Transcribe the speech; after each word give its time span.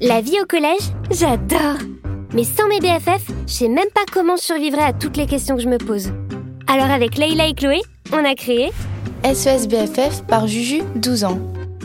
La 0.00 0.20
vie 0.20 0.40
au 0.40 0.46
collège, 0.46 0.92
j'adore 1.10 1.78
Mais 2.32 2.44
sans 2.44 2.68
mes 2.68 2.78
BFF, 2.78 3.26
je 3.48 3.52
sais 3.52 3.68
même 3.68 3.88
pas 3.92 4.04
comment 4.12 4.36
je 4.36 4.42
survivrai 4.42 4.82
à 4.82 4.92
toutes 4.92 5.16
les 5.16 5.26
questions 5.26 5.56
que 5.56 5.62
je 5.62 5.68
me 5.68 5.78
pose. 5.78 6.12
Alors 6.68 6.92
avec 6.92 7.16
Leïla 7.16 7.48
et 7.48 7.54
Chloé, 7.54 7.80
on 8.12 8.24
a 8.24 8.36
créé 8.36 8.70
SES 9.24 9.66
BFF 9.66 10.22
par 10.28 10.46
Juju, 10.46 10.82
12 10.94 11.24
ans. 11.24 11.40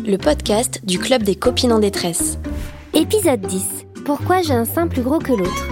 Le 0.05 0.17
podcast 0.17 0.79
du 0.83 0.99
Club 0.99 1.23
des 1.23 1.33
copines 1.33 1.71
en 1.71 1.79
détresse. 1.79 2.37
Épisode 2.93 3.41
10. 3.41 3.63
Pourquoi 4.05 4.43
j'ai 4.43 4.53
un 4.53 4.65
sein 4.65 4.87
plus 4.87 5.01
gros 5.01 5.17
que 5.17 5.33
l'autre? 5.33 5.67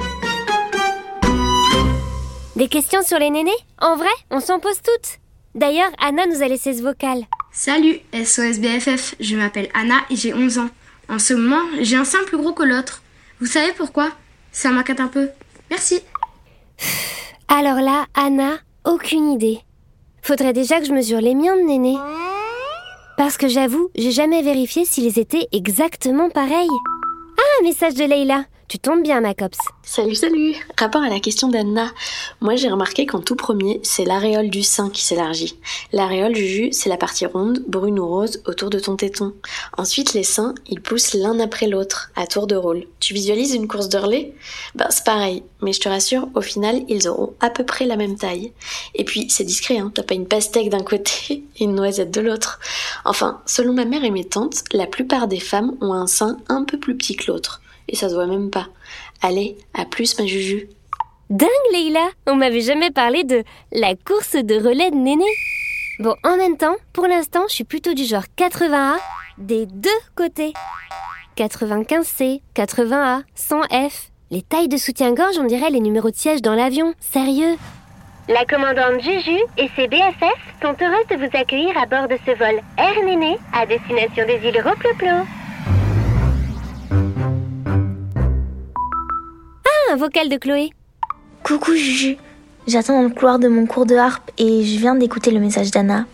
Des 2.55 2.67
questions 2.69 3.03
sur 3.03 3.19
les 3.19 3.29
nénés? 3.29 3.51
En 3.79 3.95
vrai, 3.97 4.09
on 4.31 4.39
s'en 4.39 4.59
pose 4.59 4.81
toutes. 4.83 5.19
D'ailleurs, 5.53 5.91
Anna 6.03 6.25
nous 6.25 6.41
a 6.41 6.47
laissé 6.47 6.73
ce 6.73 6.81
vocal. 6.81 7.19
Salut, 7.51 7.99
SOS 8.13 8.57
BFF, 8.59 9.13
je 9.19 9.35
m'appelle 9.35 9.69
Anna 9.75 9.97
et 10.09 10.15
j'ai 10.15 10.33
11 10.33 10.57
ans. 10.57 10.69
En 11.11 11.19
ce 11.19 11.33
moment, 11.33 11.61
j'ai 11.81 11.97
un 11.97 12.05
sein 12.05 12.23
plus 12.25 12.37
gros 12.37 12.53
que 12.53 12.63
l'autre. 12.63 13.03
Vous 13.41 13.45
savez 13.45 13.73
pourquoi? 13.73 14.11
Ça 14.53 14.69
m'inquiète 14.69 15.01
un 15.01 15.07
peu. 15.07 15.27
Merci. 15.69 15.99
Alors 17.49 17.81
là, 17.81 18.05
Anna, 18.15 18.59
aucune 18.85 19.29
idée. 19.29 19.59
Faudrait 20.21 20.53
déjà 20.53 20.79
que 20.79 20.85
je 20.85 20.93
mesure 20.93 21.19
les 21.19 21.35
miens 21.35 21.57
de 21.57 21.63
néné. 21.63 21.97
Parce 23.17 23.35
que 23.35 23.49
j'avoue, 23.49 23.89
j'ai 23.93 24.11
jamais 24.11 24.41
vérifié 24.41 24.85
s'ils 24.85 25.19
étaient 25.19 25.49
exactement 25.51 26.29
pareils. 26.29 26.69
Ah, 27.37 27.63
message 27.63 27.95
de 27.95 28.05
Leïla. 28.05 28.45
Tu 28.71 28.79
tombes 28.79 29.03
bien, 29.03 29.19
ma 29.19 29.33
copse. 29.33 29.59
Salut, 29.83 30.15
salut 30.15 30.55
Rapport 30.79 31.01
à 31.01 31.09
la 31.09 31.19
question 31.19 31.49
d'Anna, 31.49 31.91
moi 32.39 32.55
j'ai 32.55 32.69
remarqué 32.69 33.05
qu'en 33.05 33.19
tout 33.19 33.35
premier, 33.35 33.81
c'est 33.83 34.05
l'aréole 34.05 34.49
du 34.49 34.63
sein 34.63 34.89
qui 34.89 35.03
s'élargit. 35.03 35.59
L'aréole 35.91 36.31
du 36.31 36.47
jus, 36.47 36.69
c'est 36.71 36.87
la 36.87 36.95
partie 36.95 37.25
ronde, 37.25 37.65
brune 37.67 37.99
ou 37.99 38.07
rose, 38.07 38.41
autour 38.45 38.69
de 38.69 38.79
ton 38.79 38.95
téton. 38.95 39.33
Ensuite, 39.77 40.13
les 40.13 40.23
seins, 40.23 40.55
ils 40.69 40.79
poussent 40.79 41.15
l'un 41.15 41.37
après 41.41 41.67
l'autre, 41.67 42.11
à 42.15 42.27
tour 42.27 42.47
de 42.47 42.55
rôle. 42.55 42.85
Tu 43.01 43.13
visualises 43.13 43.53
une 43.53 43.67
course 43.67 43.89
de 43.89 43.97
relais 43.97 44.33
Ben 44.75 44.87
c'est 44.89 45.03
pareil, 45.03 45.43
mais 45.61 45.73
je 45.73 45.81
te 45.81 45.89
rassure, 45.89 46.29
au 46.33 46.41
final, 46.41 46.83
ils 46.87 47.09
auront 47.09 47.33
à 47.41 47.49
peu 47.49 47.65
près 47.65 47.83
la 47.83 47.97
même 47.97 48.15
taille. 48.15 48.53
Et 48.95 49.03
puis, 49.03 49.29
c'est 49.29 49.43
discret, 49.43 49.79
hein, 49.79 49.91
t'as 49.93 50.03
pas 50.03 50.13
une 50.13 50.29
pastèque 50.29 50.69
d'un 50.69 50.83
côté 50.83 51.43
et 51.57 51.65
une 51.65 51.75
noisette 51.75 52.11
de 52.11 52.21
l'autre. 52.21 52.61
Enfin, 53.03 53.41
selon 53.45 53.73
ma 53.73 53.83
mère 53.83 54.05
et 54.05 54.11
mes 54.11 54.23
tantes, 54.23 54.63
la 54.71 54.87
plupart 54.87 55.27
des 55.27 55.41
femmes 55.41 55.75
ont 55.81 55.91
un 55.91 56.07
sein 56.07 56.37
un 56.47 56.63
peu 56.63 56.79
plus 56.79 56.95
petit 56.95 57.17
que 57.17 57.29
l'autre 57.29 57.61
et 57.91 57.95
ça 57.95 58.09
se 58.09 58.15
voit 58.15 58.25
même 58.25 58.49
pas. 58.49 58.67
Allez, 59.21 59.57
à 59.73 59.85
plus 59.85 60.17
ma 60.17 60.25
Juju. 60.25 60.67
Dingue 61.29 61.49
Leïla, 61.73 62.09
on 62.27 62.35
m'avait 62.35 62.61
jamais 62.61 62.91
parlé 62.91 63.23
de 63.23 63.43
la 63.71 63.95
course 63.95 64.35
de 64.35 64.55
relais 64.55 64.91
de 64.91 64.95
néné. 64.95 65.25
Bon, 65.99 66.15
en 66.23 66.35
même 66.35 66.57
temps, 66.57 66.75
pour 66.93 67.05
l'instant, 67.05 67.43
je 67.47 67.53
suis 67.53 67.63
plutôt 67.63 67.93
du 67.93 68.03
genre 68.05 68.25
80A 68.37 68.95
des 69.37 69.65
deux 69.65 69.89
côtés. 70.15 70.53
95C, 71.37 72.41
80A, 72.55 73.23
100F. 73.37 74.09
Les 74.29 74.41
tailles 74.41 74.67
de 74.67 74.77
soutien-gorge, 74.77 75.37
on 75.37 75.43
dirait 75.43 75.69
les 75.69 75.79
numéros 75.79 76.09
de 76.09 76.15
siège 76.15 76.41
dans 76.41 76.55
l'avion. 76.55 76.93
Sérieux? 76.99 77.57
La 78.27 78.45
commandante 78.45 79.01
Juju 79.01 79.37
et 79.57 79.69
ses 79.75 79.87
BFF 79.87 80.39
sont 80.61 80.75
heureuses 80.81 81.07
de 81.09 81.17
vous 81.17 81.37
accueillir 81.37 81.77
à 81.77 81.85
bord 81.85 82.07
de 82.07 82.17
ce 82.25 82.31
vol 82.31 82.61
Air 82.77 83.03
Néné 83.03 83.37
à 83.53 83.65
destination 83.65 84.25
des 84.25 84.47
îles 84.47 84.61
Roploplo. 84.61 85.25
Vocal 89.95 90.29
de 90.29 90.37
Chloé. 90.37 90.69
Coucou 91.43 91.73
Juju, 91.73 92.17
j'attends 92.67 93.01
dans 93.01 93.07
le 93.07 93.13
couloir 93.13 93.39
de 93.39 93.47
mon 93.47 93.65
cours 93.65 93.85
de 93.85 93.95
harpe 93.95 94.31
et 94.37 94.63
je 94.63 94.79
viens 94.79 94.95
d'écouter 94.95 95.31
le 95.31 95.39
message 95.39 95.71
d'Anna. 95.71 96.05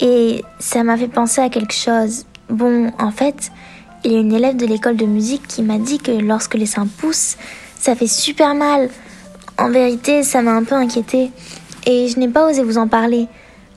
Et 0.00 0.42
ça 0.58 0.82
m'a 0.82 0.96
fait 0.96 1.08
penser 1.08 1.40
à 1.40 1.48
quelque 1.48 1.74
chose. 1.74 2.26
Bon, 2.48 2.92
en 2.98 3.10
fait, 3.10 3.50
il 4.04 4.12
y 4.12 4.16
a 4.16 4.18
une 4.18 4.32
élève 4.32 4.56
de 4.56 4.66
l'école 4.66 4.96
de 4.96 5.06
musique 5.06 5.46
qui 5.46 5.62
m'a 5.62 5.78
dit 5.78 5.98
que 5.98 6.10
lorsque 6.10 6.54
les 6.54 6.66
seins 6.66 6.86
poussent, 6.86 7.36
ça 7.78 7.94
fait 7.94 8.06
super 8.06 8.54
mal. 8.54 8.90
En 9.58 9.70
vérité, 9.70 10.22
ça 10.22 10.42
m'a 10.42 10.52
un 10.52 10.64
peu 10.64 10.74
inquiétée 10.74 11.30
et 11.86 12.08
je 12.08 12.18
n'ai 12.18 12.28
pas 12.28 12.48
osé 12.48 12.62
vous 12.62 12.78
en 12.78 12.88
parler. 12.88 13.28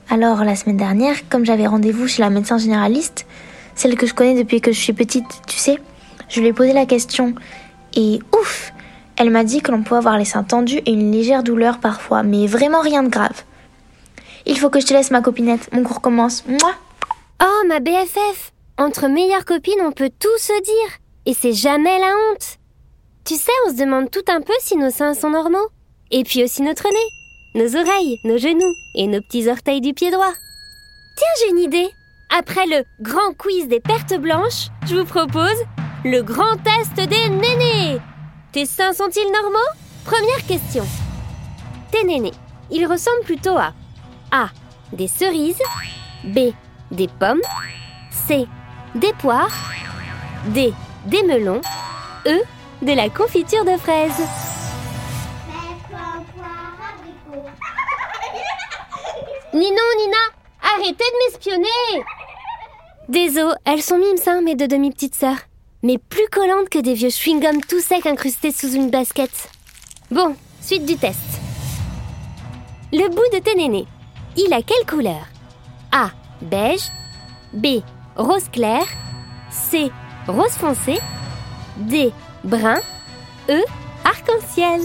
Alors, 0.08 0.44
la 0.44 0.56
semaine 0.56 0.76
dernière, 0.76 1.28
comme 1.28 1.44
j'avais 1.44 1.66
rendez-vous 1.66 2.06
chez 2.06 2.22
la 2.22 2.30
médecin 2.30 2.58
généraliste, 2.58 3.26
celle 3.74 3.96
que 3.96 4.06
je 4.06 4.14
connais 4.14 4.34
depuis 4.34 4.60
que 4.60 4.72
je 4.72 4.80
suis 4.80 4.92
petite, 4.92 5.26
tu 5.46 5.56
sais, 5.56 5.78
je 6.28 6.40
lui 6.40 6.48
ai 6.48 6.52
posé 6.52 6.72
la 6.72 6.86
question 6.86 7.34
et 7.94 8.20
ouf, 8.38 8.72
elle 9.16 9.30
m'a 9.30 9.44
dit 9.44 9.62
que 9.62 9.72
l'on 9.72 9.82
pouvait 9.82 9.98
avoir 9.98 10.18
les 10.18 10.24
seins 10.24 10.44
tendus 10.44 10.80
et 10.84 10.92
une 10.92 11.12
légère 11.12 11.42
douleur 11.42 11.78
parfois, 11.78 12.22
mais 12.22 12.46
vraiment 12.46 12.80
rien 12.80 13.02
de 13.02 13.08
grave. 13.08 13.42
Il 14.44 14.58
faut 14.58 14.70
que 14.70 14.80
je 14.80 14.86
te 14.86 14.94
laisse 14.94 15.10
ma 15.10 15.22
copinette, 15.22 15.68
mon 15.72 15.82
cours 15.82 16.00
commence. 16.00 16.44
Moi. 16.46 16.72
Oh 17.42 17.66
ma 17.66 17.80
BFF 17.80 18.52
Entre 18.78 19.08
meilleures 19.08 19.44
copines, 19.44 19.80
on 19.82 19.92
peut 19.92 20.10
tout 20.18 20.38
se 20.38 20.62
dire. 20.62 20.98
Et 21.24 21.34
c'est 21.34 21.52
jamais 21.52 21.98
la 21.98 22.06
honte. 22.06 22.58
Tu 23.24 23.34
sais, 23.34 23.52
on 23.66 23.70
se 23.70 23.76
demande 23.76 24.10
tout 24.10 24.24
un 24.28 24.40
peu 24.40 24.52
si 24.60 24.76
nos 24.76 24.90
seins 24.90 25.14
sont 25.14 25.30
normaux. 25.30 25.68
Et 26.12 26.22
puis 26.22 26.44
aussi 26.44 26.62
notre 26.62 26.84
nez, 26.84 27.60
nos 27.64 27.76
oreilles, 27.76 28.20
nos 28.24 28.38
genoux 28.38 28.72
et 28.94 29.08
nos 29.08 29.20
petits 29.20 29.48
orteils 29.48 29.80
du 29.80 29.94
pied 29.94 30.10
droit. 30.10 30.32
Tiens, 31.16 31.28
j'ai 31.40 31.50
une 31.50 31.58
idée. 31.58 31.88
Après 32.38 32.66
le 32.66 32.84
grand 33.00 33.32
quiz 33.36 33.66
des 33.66 33.80
pertes 33.80 34.14
blanches, 34.20 34.68
je 34.86 34.96
vous 34.96 35.04
propose 35.04 35.58
le 36.04 36.22
grand 36.22 36.56
test 36.62 36.94
des 36.94 37.28
nénés. 37.28 38.00
Tes 38.56 38.64
seins 38.64 38.94
sont-ils 38.94 39.30
normaux? 39.30 39.58
Première 40.06 40.42
question. 40.46 40.86
Tes 41.90 42.04
nénés, 42.04 42.32
ils 42.70 42.86
ressemblent 42.86 43.22
plutôt 43.22 43.58
à 43.58 43.74
A. 44.30 44.48
Des 44.94 45.08
cerises 45.08 45.60
B. 46.24 46.54
Des 46.90 47.06
pommes 47.06 47.42
C. 48.10 48.46
Des 48.94 49.12
poires 49.12 49.54
D. 50.54 50.72
Des 51.04 51.22
melons 51.24 51.60
E. 52.24 52.40
De 52.80 52.94
la 52.94 53.10
confiture 53.10 53.66
de 53.66 53.76
fraises 53.76 54.12
Ninon, 59.52 59.82
Nina 59.98 60.16
Arrêtez 60.62 61.04
de 61.04 61.26
m'espionner 61.26 62.02
Désolé, 63.10 63.54
elles 63.66 63.82
sont 63.82 63.98
mimes, 63.98 64.16
hein, 64.26 64.40
mes 64.40 64.54
deux 64.54 64.68
demi-petites 64.68 65.14
sœurs 65.14 65.40
mais 65.82 65.98
plus 65.98 66.26
collante 66.30 66.68
que 66.68 66.78
des 66.78 66.94
vieux 66.94 67.10
chewing-gums 67.10 67.64
tout 67.68 67.80
secs 67.80 68.06
incrustés 68.06 68.52
sous 68.52 68.72
une 68.72 68.90
basket. 68.90 69.50
Bon, 70.10 70.34
suite 70.60 70.86
du 70.86 70.96
test. 70.96 71.18
Le 72.92 73.08
bout 73.08 73.36
de 73.36 73.42
tes 73.42 73.56
il 74.36 74.52
a 74.52 74.62
quelle 74.62 74.86
couleur? 74.86 75.26
A. 75.92 76.10
Beige. 76.42 76.90
B. 77.52 77.82
Rose 78.16 78.48
clair. 78.52 78.84
C. 79.50 79.90
Rose 80.26 80.52
foncé. 80.52 80.98
D. 81.78 82.12
Brun. 82.44 82.80
E. 83.48 83.62
Arc-en-ciel. 84.04 84.82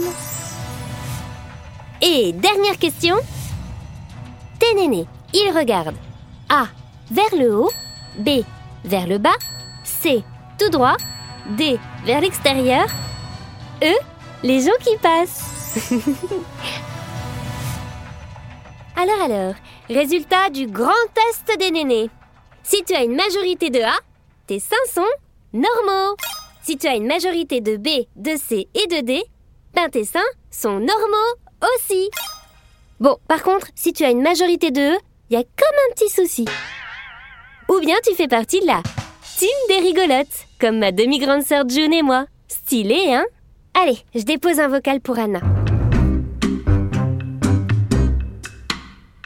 Et 2.00 2.32
dernière 2.32 2.78
question. 2.78 3.16
Tes 4.58 4.74
nénés, 4.74 5.06
ils 5.34 5.52
regardent 5.56 5.96
A. 6.48 6.66
Vers 7.10 7.38
le 7.38 7.54
haut. 7.54 7.70
B. 8.18 8.42
Vers 8.84 9.06
le 9.06 9.18
bas. 9.18 9.30
C 9.84 10.24
tout 10.58 10.70
droit, 10.70 10.96
D 11.50 11.78
vers 12.04 12.20
l'extérieur, 12.20 12.86
E 13.82 13.92
les 14.42 14.60
gens 14.60 14.70
qui 14.80 14.96
passent. 14.96 15.42
alors 18.96 19.22
alors, 19.22 19.54
résultat 19.88 20.50
du 20.50 20.66
grand 20.66 20.90
test 21.14 21.58
des 21.58 21.70
nénés. 21.70 22.10
Si 22.62 22.82
tu 22.84 22.94
as 22.94 23.02
une 23.02 23.16
majorité 23.16 23.70
de 23.70 23.80
A, 23.80 23.94
tes 24.46 24.60
seins 24.60 24.76
sont 24.92 25.02
normaux. 25.52 26.16
Si 26.62 26.76
tu 26.76 26.86
as 26.86 26.94
une 26.94 27.06
majorité 27.06 27.60
de 27.60 27.76
B, 27.76 28.06
de 28.16 28.36
C 28.36 28.68
et 28.74 28.86
de 28.86 29.00
D, 29.04 29.22
ben 29.74 29.88
tes 29.88 30.04
seins 30.04 30.20
sont 30.50 30.78
normaux 30.78 31.34
aussi. 31.74 32.10
Bon, 33.00 33.18
par 33.26 33.42
contre, 33.42 33.66
si 33.74 33.92
tu 33.92 34.04
as 34.04 34.10
une 34.10 34.22
majorité 34.22 34.70
de 34.70 34.94
E, 34.94 34.98
il 35.28 35.34
y 35.34 35.40
a 35.40 35.42
comme 35.42 35.78
un 35.88 35.94
petit 35.94 36.08
souci. 36.08 36.44
Ou 37.68 37.80
bien 37.80 37.96
tu 38.06 38.14
fais 38.14 38.28
partie 38.28 38.60
de 38.60 38.66
la 38.66 38.82
des 39.68 39.78
rigolotes, 39.78 40.46
comme 40.60 40.78
ma 40.78 40.92
demi-grande 40.92 41.42
sœur 41.42 41.68
June 41.68 41.92
et 41.92 42.02
moi. 42.02 42.26
Stylé, 42.48 43.12
hein? 43.12 43.24
Allez, 43.74 43.98
je 44.14 44.22
dépose 44.22 44.60
un 44.60 44.68
vocal 44.68 45.00
pour 45.00 45.18
Anna. 45.18 45.40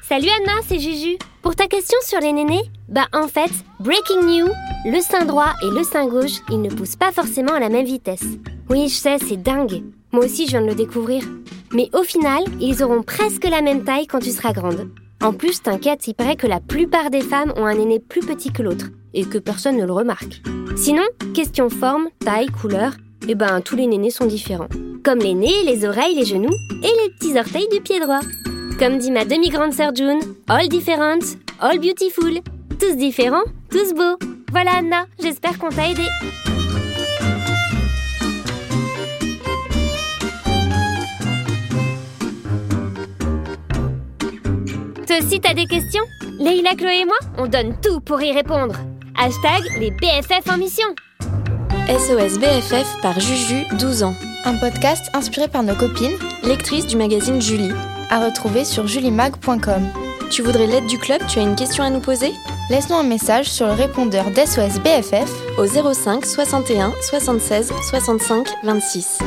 Salut 0.02 0.28
Anna, 0.40 0.52
c'est 0.66 0.78
Juju. 0.78 1.18
Pour 1.42 1.56
ta 1.56 1.66
question 1.66 1.98
sur 2.02 2.20
les 2.20 2.32
nénés, 2.32 2.62
bah 2.88 3.06
en 3.12 3.28
fait, 3.28 3.50
breaking 3.80 4.22
news, 4.22 4.52
le 4.86 5.00
sein 5.00 5.24
droit 5.24 5.52
et 5.62 5.70
le 5.70 5.82
sein 5.82 6.06
gauche, 6.06 6.40
ils 6.50 6.62
ne 6.62 6.70
poussent 6.70 6.96
pas 6.96 7.12
forcément 7.12 7.52
à 7.52 7.60
la 7.60 7.68
même 7.68 7.86
vitesse. 7.86 8.24
Oui, 8.70 8.88
je 8.88 8.94
sais, 8.94 9.18
c'est 9.18 9.42
dingue. 9.42 9.82
Moi 10.12 10.24
aussi, 10.24 10.46
je 10.46 10.52
viens 10.52 10.62
de 10.62 10.68
le 10.68 10.74
découvrir. 10.74 11.24
Mais 11.72 11.90
au 11.92 12.04
final, 12.04 12.44
ils 12.60 12.82
auront 12.82 13.02
presque 13.02 13.44
la 13.44 13.62
même 13.62 13.84
taille 13.84 14.06
quand 14.06 14.20
tu 14.20 14.30
seras 14.30 14.52
grande. 14.52 14.88
En 15.22 15.32
plus, 15.32 15.62
t'inquiète, 15.62 16.06
il 16.06 16.14
paraît 16.14 16.36
que 16.36 16.46
la 16.46 16.60
plupart 16.60 17.10
des 17.10 17.22
femmes 17.22 17.52
ont 17.56 17.66
un 17.66 17.78
aîné 17.78 17.98
plus 17.98 18.20
petit 18.20 18.52
que 18.52 18.62
l'autre 18.62 18.86
et 19.16 19.24
que 19.24 19.38
personne 19.38 19.78
ne 19.78 19.84
le 19.84 19.92
remarque. 19.92 20.42
Sinon, 20.76 21.02
question 21.34 21.68
forme, 21.70 22.08
taille, 22.20 22.46
couleur, 22.46 22.92
eh 23.28 23.34
ben 23.34 23.60
tous 23.62 23.74
les 23.74 23.86
nénés 23.86 24.10
sont 24.10 24.26
différents. 24.26 24.68
Comme 25.02 25.18
les 25.18 25.34
nez, 25.34 25.64
les 25.64 25.84
oreilles, 25.86 26.14
les 26.14 26.26
genoux 26.26 26.54
et 26.82 27.02
les 27.02 27.10
petits 27.18 27.38
orteils 27.38 27.68
du 27.72 27.80
pied 27.80 27.98
droit. 27.98 28.20
Comme 28.78 28.98
dit 28.98 29.10
ma 29.10 29.24
demi-grande 29.24 29.72
sœur 29.72 29.94
June, 29.94 30.20
all 30.48 30.68
different, 30.68 31.36
all 31.60 31.78
beautiful. 31.78 32.40
Tous 32.78 32.94
différents, 32.94 33.44
tous 33.70 33.94
beaux. 33.94 34.18
Voilà 34.52 34.72
Anna, 34.76 35.06
j'espère 35.20 35.58
qu'on 35.58 35.70
t'a 35.70 35.90
aidé. 35.90 36.02
Toi 45.06 45.16
aussi 45.22 45.40
t'as 45.40 45.54
des 45.54 45.66
questions? 45.66 46.04
Leïla, 46.38 46.74
Chloé 46.74 47.00
et 47.00 47.04
moi, 47.06 47.16
on 47.38 47.46
donne 47.46 47.76
tout 47.80 48.00
pour 48.00 48.20
y 48.20 48.32
répondre. 48.32 48.76
Hashtag 49.18 49.62
les 49.78 49.90
BFF 49.90 50.48
en 50.52 50.58
mission. 50.58 50.86
SOS 51.88 52.38
BFF 52.38 53.00
par 53.00 53.18
Juju, 53.18 53.64
12 53.78 54.02
ans. 54.02 54.14
Un 54.44 54.56
podcast 54.56 55.08
inspiré 55.14 55.48
par 55.48 55.62
nos 55.62 55.74
copines, 55.74 56.16
lectrice 56.42 56.86
du 56.86 56.96
magazine 56.96 57.40
Julie. 57.40 57.72
À 58.10 58.24
retrouver 58.24 58.64
sur 58.64 58.86
julimag.com. 58.86 59.88
Tu 60.30 60.42
voudrais 60.42 60.66
l'aide 60.66 60.86
du 60.86 60.98
club? 60.98 61.20
Tu 61.28 61.38
as 61.38 61.42
une 61.42 61.56
question 61.56 61.82
à 61.84 61.90
nous 61.90 62.00
poser? 62.00 62.32
Laisse-nous 62.68 62.96
un 62.96 63.04
message 63.04 63.46
sur 63.46 63.66
le 63.66 63.72
répondeur 63.72 64.30
d'SOS 64.30 64.80
BFF 64.80 65.30
au 65.58 65.66
05 65.66 66.26
61 66.26 66.92
76 67.00 67.72
65 67.88 68.48
26. 68.64 69.18